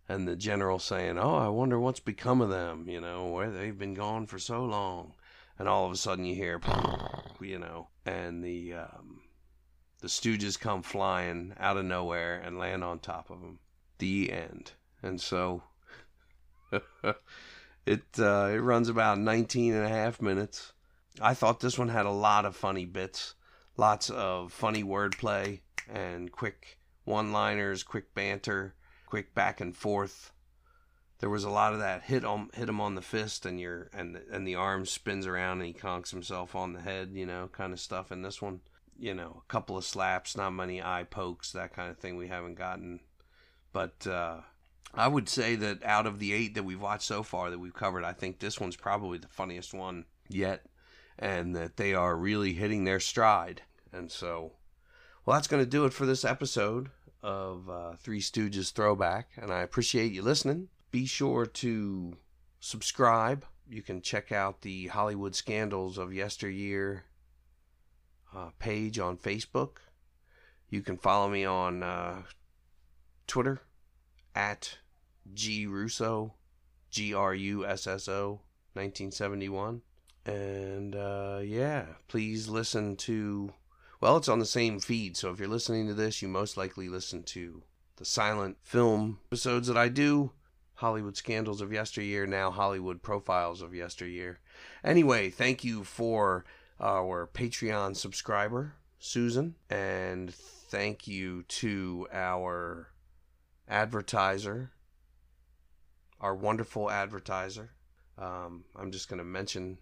and 0.09 0.27
the 0.27 0.37
general 0.37 0.79
saying, 0.79 1.19
"Oh, 1.19 1.37
I 1.37 1.49
wonder 1.49 1.79
what's 1.79 2.01
become 2.01 2.41
of 2.41 2.51
them. 2.51 2.89
You 2.89 3.01
know, 3.01 3.27
where 3.29 3.51
they've 3.51 3.79
been 3.79 3.95
gone 3.95 4.27
for 4.27 4.39
so 4.39 4.65
long." 4.65 5.15
And 5.59 5.69
all 5.69 5.85
of 5.85 5.93
a 5.93 5.97
sudden, 5.97 6.25
you 6.25 6.35
hear, 6.35 6.61
you 7.41 7.59
know, 7.59 7.89
and 8.07 8.43
the 8.43 8.75
um, 8.75 9.23
the 10.01 10.09
Stooges 10.09 10.59
come 10.59 10.83
flying 10.83 11.55
out 11.59 11.77
of 11.77 11.85
nowhere 11.85 12.39
and 12.39 12.59
land 12.59 12.85
on 12.85 13.01
top 13.01 13.31
of 13.31 13.41
them. 13.41 13.59
The 13.99 14.33
end. 14.33 14.73
And 15.03 15.21
so 15.21 15.65
it 16.73 18.05
uh, 18.19 18.51
it 18.53 18.63
runs 18.63 18.89
about 18.89 19.19
19 19.19 19.75
and 19.75 19.85
a 19.85 19.89
half 19.89 20.23
minutes. 20.23 20.73
I 21.21 21.35
thought 21.35 21.61
this 21.61 21.79
one 21.79 21.89
had 21.89 22.07
a 22.07 22.11
lot 22.11 22.45
of 22.45 22.55
funny 22.55 22.85
bits, 22.85 23.35
lots 23.77 24.09
of 24.09 24.53
funny 24.53 24.85
wordplay 24.85 25.61
and 25.89 26.31
quick 26.31 26.78
one 27.09 27.33
liners, 27.33 27.83
quick 27.83 28.15
banter, 28.15 28.75
quick 29.07 29.35
back 29.35 29.61
and 29.61 29.75
forth. 29.75 30.33
There 31.21 31.31
was 31.31 31.43
a 31.43 31.51
lot 31.51 31.73
of 31.73 31.81
that 31.81 32.03
hit 32.03 32.25
on 32.25 32.51
hit 32.55 32.69
him 32.69 32.81
on 32.81 32.95
the 32.95 33.03
fist 33.03 33.45
and 33.45 33.59
your 33.59 33.89
and 33.93 34.15
the, 34.15 34.23
and 34.31 34.47
the 34.47 34.55
arm 34.55 34.87
spins 34.87 35.27
around 35.27 35.59
and 35.59 35.67
he 35.67 35.73
conks 35.73 36.11
himself 36.11 36.55
on 36.55 36.75
the 36.75 36.81
head, 36.81 37.11
you 37.13 37.27
know, 37.27 37.49
kind 37.51 37.73
of 37.73 37.81
stuff. 37.81 38.13
In 38.13 38.23
this 38.23 38.41
one, 38.41 38.61
you 38.97 39.15
know, 39.15 39.43
a 39.45 39.53
couple 39.53 39.77
of 39.77 39.85
slaps, 39.85 40.37
not 40.37 40.51
many 40.51 40.81
eye 40.83 41.07
pokes, 41.09 41.51
that 41.53 41.73
kind 41.73 41.91
of 41.91 41.99
thing 41.99 42.17
we 42.17 42.29
haven't 42.29 42.55
gotten. 42.55 43.01
But 43.73 44.07
uh, 44.07 44.43
I 44.95 45.09
would 45.09 45.29
say 45.29 45.57
that 45.57 45.83
out 45.83 46.07
of 46.07 46.19
the 46.19 46.33
eight 46.33 46.55
that 46.55 46.65
we've 46.65 46.81
watched 46.81 47.05
so 47.05 47.23
far 47.23 47.51
that 47.51 47.59
we've 47.59 47.75
covered, 47.75 48.05
I 48.05 48.13
think 48.13 48.39
this 48.39 48.61
one's 48.61 48.77
probably 48.77 49.19
the 49.19 49.29
funniest 49.29 49.75
one 49.75 50.05
yet, 50.29 50.67
and 51.19 51.55
that 51.57 51.77
they 51.77 51.95
are 51.95 52.17
really 52.17 52.53
hitting 52.53 52.85
their 52.85 53.01
stride. 53.01 53.63
And 53.93 54.11
so, 54.11 54.53
well, 55.25 55.35
that's 55.37 55.49
going 55.49 55.65
to 55.65 55.71
do 55.71 55.85
it 55.85 55.93
for 55.93 56.07
this 56.07 56.25
episode 56.25 56.91
of 57.23 57.69
uh, 57.69 57.93
Three 57.97 58.21
Stooges 58.21 58.73
Throwback, 58.73 59.31
and 59.37 59.53
I 59.53 59.61
appreciate 59.61 60.13
you 60.13 60.23
listening. 60.23 60.69
Be 60.91 61.07
sure 61.07 61.47
to 61.47 62.17
subscribe. 62.61 63.45
You 63.69 63.83
can 63.83 64.01
check 64.01 64.33
out 64.33 64.63
the 64.63 64.87
Hollywood 64.87 65.35
Scandals 65.35 65.99
of 65.99 66.13
Yesteryear 66.13 67.05
uh, 68.35 68.51
page 68.59 68.99
on 68.99 69.17
Facebook. 69.17 69.79
You 70.71 70.81
can 70.83 70.97
follow 70.97 71.29
me 71.29 71.45
on 71.45 71.83
uh, 71.83 72.23
Twitter 73.27 73.61
at 74.35 74.79
G 75.35 75.67
Russo, 75.67 76.35
G 76.91 77.15
R 77.15 77.35
U 77.35 77.67
S 77.67 77.87
S 77.87 78.09
O, 78.09 78.41
1971. 78.75 79.83
And 80.27 80.95
uh, 80.95 81.41
yeah, 81.43 81.87
please 82.07 82.49
listen 82.49 82.97
to 82.97 83.53
well, 84.01 84.17
it's 84.17 84.29
on 84.29 84.39
the 84.39 84.47
same 84.47 84.79
feed, 84.79 85.17
so 85.17 85.31
if 85.31 85.39
you're 85.39 85.49
listening 85.49 85.89
to 85.89 85.95
this, 85.95 86.23
you 86.23 86.29
most 86.29 86.57
likely 86.57 86.89
listen 86.89 87.23
to 87.25 87.63
the 87.97 88.05
silent 88.05 88.57
film 88.63 89.19
episodes 89.29 89.67
that 89.67 89.77
I 89.77 89.89
do. 89.89 90.33
Hollywood 90.75 91.17
Scandals 91.17 91.61
of 91.61 91.73
Yesteryear, 91.73 92.25
now 92.25 92.53
Hollywood 92.53 93.03
Profiles 93.03 93.61
of 93.61 93.75
Yesteryear. 93.75 94.39
Anyway, 94.85 95.29
thank 95.29 95.65
you 95.65 95.83
for 95.83 96.45
our 96.81 97.29
Patreon 97.35 97.97
subscriber, 97.97 98.75
Susan, 99.01 99.57
and 99.69 100.33
thank 100.33 101.09
you 101.09 101.43
to 101.49 102.07
our 102.13 102.91
advertiser, 103.67 104.71
our 106.21 106.37
wonderful 106.37 106.89
advertiser. 106.89 107.71
Um, 108.17 108.65
I'm 108.77 108.93
just 108.93 109.09
going 109.09 109.19
to 109.19 109.25
mention 109.25 109.79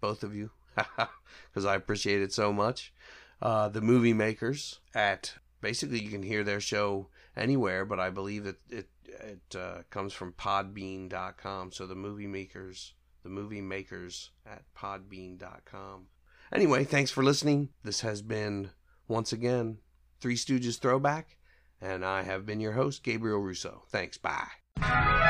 both 0.00 0.22
of 0.22 0.34
you 0.34 0.50
because 1.50 1.64
I 1.64 1.74
appreciate 1.74 2.22
it 2.22 2.32
so 2.32 2.52
much. 2.52 2.92
Uh, 3.40 3.68
the 3.68 3.80
movie 3.80 4.12
makers 4.12 4.80
at 4.94 5.34
basically 5.60 6.00
you 6.00 6.10
can 6.10 6.22
hear 6.22 6.44
their 6.44 6.60
show 6.60 7.08
anywhere, 7.36 7.84
but 7.84 7.98
I 7.98 8.10
believe 8.10 8.44
that 8.44 8.56
it 8.68 8.88
it 9.04 9.56
uh, 9.56 9.82
comes 9.90 10.12
from 10.12 10.32
Podbean.com. 10.32 11.72
So 11.72 11.86
the 11.86 11.94
movie 11.94 12.26
makers, 12.26 12.94
the 13.22 13.28
movie 13.28 13.60
makers 13.60 14.30
at 14.46 14.62
Podbean.com. 14.76 16.06
Anyway, 16.52 16.84
thanks 16.84 17.10
for 17.10 17.22
listening. 17.22 17.70
This 17.82 18.02
has 18.02 18.22
been 18.22 18.70
once 19.08 19.32
again 19.32 19.78
Three 20.20 20.36
Stooges 20.36 20.78
Throwback, 20.78 21.36
and 21.80 22.04
I 22.04 22.22
have 22.22 22.46
been 22.46 22.60
your 22.60 22.72
host, 22.72 23.02
Gabriel 23.02 23.40
Russo. 23.40 23.84
Thanks. 23.90 24.18
Bye. 24.18 25.21